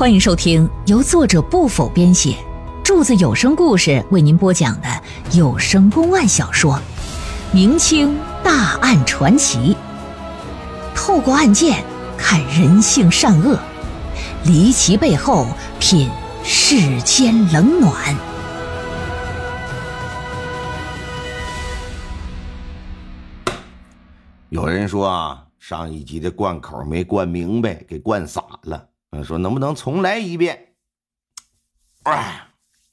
[0.00, 2.34] 欢迎收听由作者不否编写，
[2.82, 4.88] 柱子有声故事为您播讲的
[5.32, 6.72] 有声公案小说
[7.52, 9.76] 《明清大案传奇》，
[10.94, 11.84] 透过案件
[12.16, 13.58] 看人性善恶，
[14.46, 15.46] 离奇背后
[15.78, 16.08] 品
[16.42, 18.16] 世间冷暖。
[24.48, 28.86] 有人说啊，上一集的贯口没贯明白，给贯洒了。
[29.10, 30.74] 嗯，说能不能重来一遍？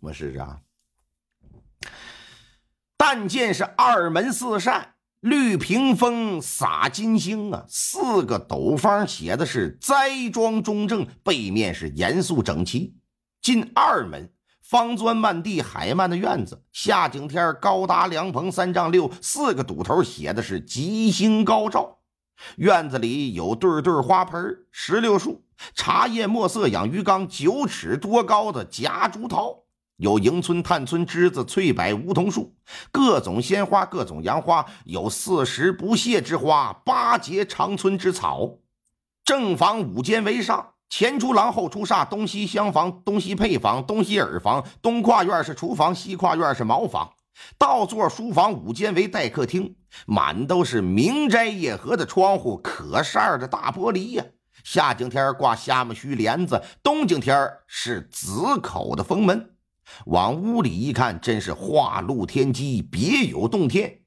[0.00, 0.60] 我试试啊。
[2.96, 7.64] 但见是二门四扇，绿屏风，洒金星啊。
[7.68, 12.96] 四个斗方写的是斋庄中正，背面是严肃整齐。
[13.42, 16.64] 进二门，方砖漫地，海漫的院子。
[16.72, 21.95] 夏景天高达凉棚三丈六，四个堵头写的是吉星高照。
[22.56, 25.44] 院子里有对对花盆、石榴树、
[25.74, 29.64] 茶叶、墨色养鱼缸、九尺多高的夹竹桃，
[29.96, 32.54] 有迎春、探春、栀子、翠柏、梧桐树，
[32.92, 38.58] 各种鲜花，各种洋花，有四时不谢之花，八节长春之草。
[39.24, 47.10] 正房五间为上，前出廊，后出厦，东西厢房，东西配房，东西耳房，东跨院是厨房，西跨院是茅房。
[47.58, 54.24] 倒座书房五间为待客厅，满都是明斋夜合的窗户，可扇的大玻璃呀。
[54.64, 59.50] 夏景天挂虾米须帘子，冬景天是紫口的封门。
[60.06, 64.00] 往屋里一看，真是画露天机，别有洞天。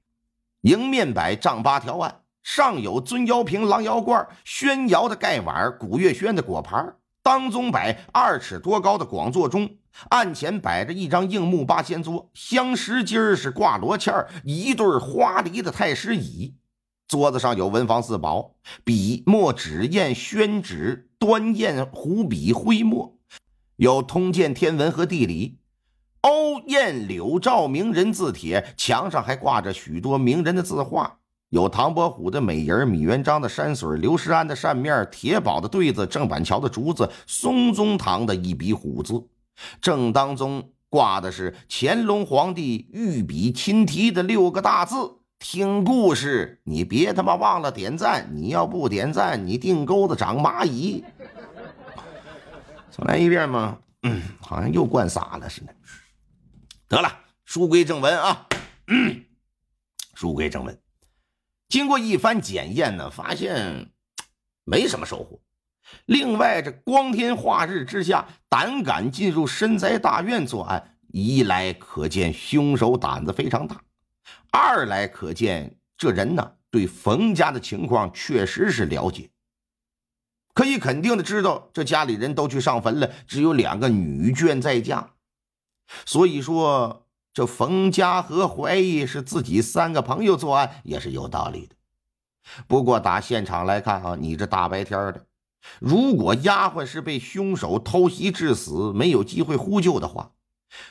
[0.62, 9.78] 迎面摆丈八条案，上有尊窑瓶、狼窑罐、宣窑的盖碗、古月轩的果盘，当中摆二尺多高的广座钟。
[10.10, 16.56] 案前摆着一张硬木八仙桌，镶石金儿是挂罗签儿，一对花梨的太师椅。
[17.08, 23.18] 桌子上有文房四宝：笔、墨、纸、砚、宣纸、端砚、湖笔、徽墨，
[23.78, 25.58] 有通鉴、天文和地理。
[26.22, 31.18] 欧燕柳赵名人字帖，墙上还挂着许多名人的字画，
[31.50, 39.14] 有唐伯虎的美人、米元璋的山水、刘石安的扇面、铁宝的对子、郑板桥的竹子、松宗堂的一笔虎字。
[39.82, 48.30] 正当中挂的是乾隆皇帝御笔亲题的六个大字：“听故事，你别他妈忘了点赞！
[48.34, 51.04] 你要不点赞，你腚沟子长蚂蚁。”
[52.92, 53.80] 重来一遍吗？
[54.04, 55.76] 嗯，好像又灌洒了似的。
[56.88, 58.48] 得了，书归正文啊。
[60.16, 60.82] 书归正文，
[61.70, 63.92] 经过一番检验呢，发现
[64.66, 65.40] 没什么收获。
[66.06, 73.76] 另外，这光天化日之下，胆敢进入深宅大院作案，一来可见凶手胆子非常大；
[74.52, 79.30] 二来可见这人呢，对冯家的情况确实是了解，
[80.54, 85.12] 可以肯定的知道，这家里人都去上坟了，只有两个女眷在家。
[86.06, 91.76] 所以说，这冯家和怀疑是自己三个朋友作案，也是有道理的。
[92.68, 95.26] 不过，打现场来看啊，你这大白天的。
[95.80, 100.32] 如果丫鬟是被凶手偷袭致死，没有机会呼救的话，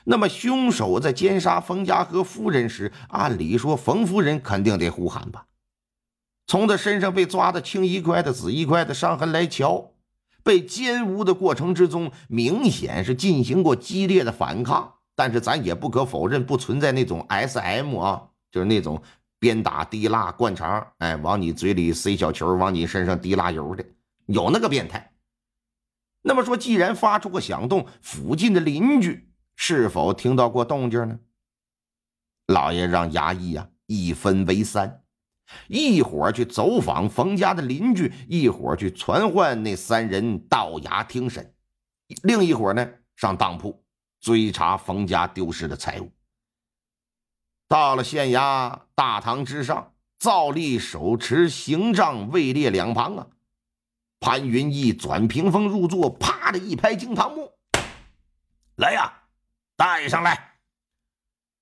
[0.05, 5.47] 那么凶手在奸杀冯家和夫人时，按理说冯夫人肯定得呼喊吧？
[6.47, 9.93] 从他身上被抓的青一块的紫一块的伤痕来瞧，
[10.43, 14.95] 被奸污的过程之中，明显是进行过激烈的反抗。
[15.15, 19.03] 但是咱也不可否认，不存在那种 S.M 啊，就是那种
[19.39, 23.84] 鞭打滴蜡灌肠，哎，往你嘴里塞小球，往你身上滴蜡油的。
[24.28, 25.12] 有那个变态。
[26.22, 31.19] 那么说，既然发出过响动，附近的邻居是否听到过动静呢？
[32.47, 35.03] 老爷让衙役呀一分为三，
[35.69, 41.55] 一伙去走访冯家的邻居，一伙去传唤那三人到衙听审，
[42.22, 43.84] 另一伙呢上当铺
[44.21, 46.10] 追查冯家丢失的财物。
[47.69, 53.27] 到了县衙大堂之上，照例手持刑杖位列两旁啊。
[54.21, 57.53] 潘云逸转屏风入座，啪的一拍惊堂木
[58.77, 59.13] ：“来呀，
[59.77, 60.57] 带上来！”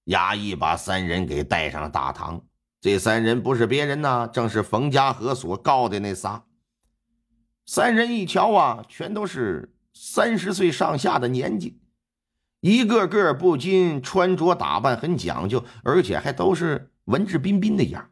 [0.07, 2.43] 衙役把三人给带上了大堂。
[2.81, 6.45] 这三人不是别人呐，正是冯家河所告的那仨。
[7.67, 11.81] 三人一瞧啊，全都是三十岁上下的年纪，
[12.61, 18.11] 一个个不仅穿着打扮很讲究，而且还都是文质彬彬的样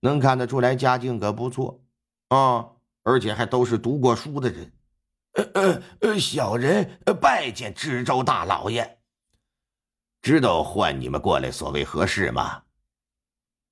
[0.00, 1.82] 能看得出来家境可不错
[2.28, 2.70] 啊。
[3.04, 4.72] 而且还都是读过书的人，
[5.34, 8.98] 呃呃呃，小人拜见知州大老爷。
[10.22, 12.62] 知道唤你们过来所谓何事吗？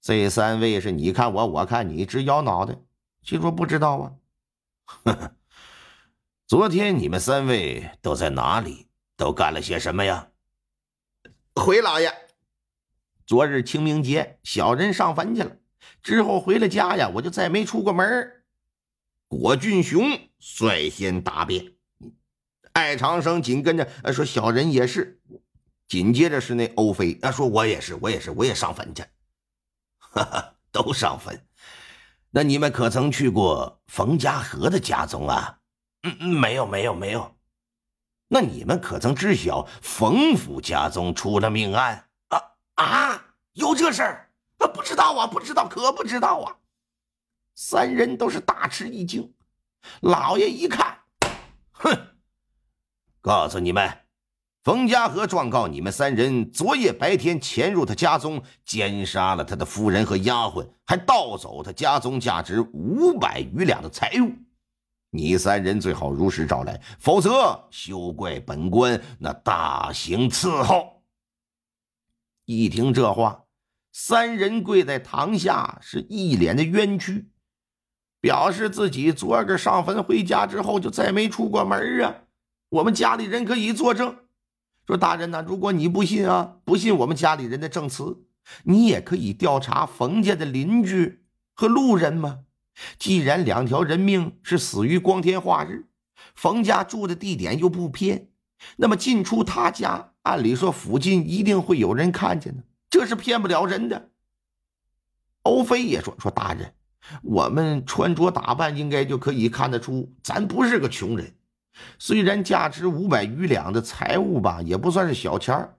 [0.03, 2.77] 这三位是你看我，我看你，直摇脑袋，
[3.23, 4.13] 心说不知道啊。
[4.85, 5.37] 呵呵
[6.47, 8.89] 昨天你们三位都在哪里？
[9.17, 10.29] 都干了些什么呀？
[11.55, 12.13] 回老爷，
[13.25, 15.57] 昨日清明节，小人上坟去了。
[16.03, 18.42] 之后回了家呀，我就再没出过门。
[19.33, 21.73] 郭俊雄率先答辩，
[22.75, 25.23] 艾长生紧跟着说：“小人也是。”
[25.89, 29.03] 紧接着是那欧飞啊，说：“我也是，我也是，我也上坟去。
[29.97, 31.47] ”哈哈，都上坟。
[32.29, 35.61] 那你们可曾去过冯家河的家中啊？
[36.03, 37.35] 嗯嗯，没有，没有，没有。
[38.29, 42.43] 那你们可曾知晓冯府家中出了命案啊？
[42.75, 43.25] 啊，
[43.55, 44.31] 有这事儿？
[44.59, 46.57] 啊，不知道啊，不知道，可不知道啊！
[47.65, 49.33] 三人都是大吃一惊。
[50.01, 50.99] 老爷一看，
[51.71, 51.97] 哼，
[53.21, 53.99] 告诉你们，
[54.65, 64.33] 冯家河状告你们三人昨夜白天潜入他家中，奸杀了他的夫人和丫鬟，还盗走他家中价值五百余两的财物。
[65.11, 71.05] 你三人最好如实招来，否则休怪本官那大刑伺候。
[72.45, 73.45] 一听这话。
[73.95, 77.31] 三人跪在堂下，是一脸的冤屈，
[78.23, 82.15] 表示自己昨个上坟回家之后就再没出过门啊！
[82.69, 84.17] 我们家里人可以作证。
[84.87, 88.25] 说大人呐，如果你不信啊，不信我们家里人的证词，
[88.63, 92.45] 你也可以调查冯家的邻居和路人嘛。
[92.97, 95.89] 既然两条人命是死于光天化日，
[96.37, 98.29] 冯家住的地点又不偏，
[98.77, 102.63] 那么进出他家，按理说附近一定会有人看见的。
[102.89, 104.11] 这是骗不了人的。
[105.43, 106.73] 欧飞也说：“说大人，
[107.23, 111.35] 我们穿着打扮应该就可以看得出，咱不是个穷人。
[111.99, 115.77] 虽然价值五百余两的财物吧，也不算是小钱儿，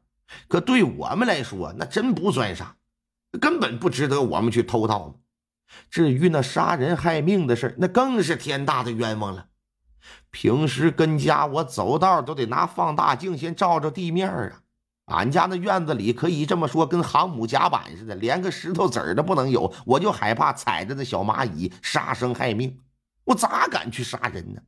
[0.48, 2.76] 可对我们来说，那真不算啥，
[3.40, 5.20] 根本不值得我们去偷盗。
[5.90, 9.48] 至于那杀人害命的事那更是天大的冤枉了。
[10.32, 14.63] 平时跟家我走道都得拿放大镜先照照地面啊。”
[15.06, 19.74] 俺家那院子里可以这么说，跟航母甲板似的，连个石头子儿都不能有。
[19.86, 22.80] 我就害怕踩着那小蚂蚁杀生害命，
[23.26, 24.62] 我咋敢去杀人呢？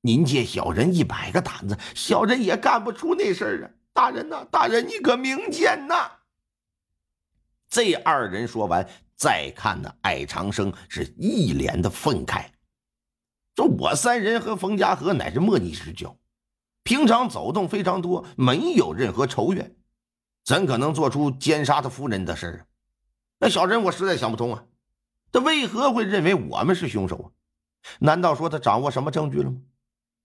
[0.00, 3.70] 您借小人一百个胆子，小人也干不出那事儿啊！
[3.94, 6.10] 大人呐，大人你可明鉴呐！
[7.70, 8.86] 这二人说完，
[9.16, 12.46] 再看那艾长生是一脸的愤慨，
[13.56, 16.14] 说：“我三人和冯家河乃是莫逆之交。”
[16.84, 19.74] 平常走动非常多，没有任何仇怨，
[20.44, 22.60] 怎可能做出奸杀他夫人的事啊？
[23.40, 24.64] 那小人我实在想不通啊，
[25.32, 27.26] 他为何会认为我们是凶手啊？
[27.98, 29.58] 难道说他掌握什么证据了吗？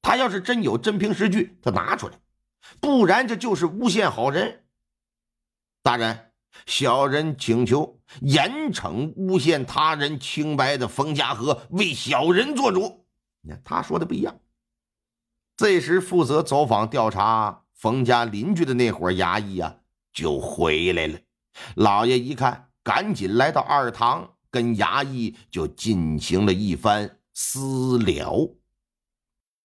[0.02, 2.20] 他要是真有真凭实据，他拿出来，
[2.80, 4.64] 不然这就是诬陷好人。
[5.82, 6.32] 大人，
[6.66, 13.06] 小人请求严惩诬陷他人清白的冯家河，为小人做主。
[13.42, 14.38] 你看他说的不一样。
[15.60, 19.76] 这时，负责走访调查冯家邻居的那伙衙役啊，
[20.14, 21.20] 就回来了。
[21.76, 28.48] 老爷一看，赶紧来到二堂，跟衙役就进行了一番私聊。